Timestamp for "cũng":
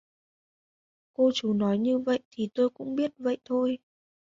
2.69-2.95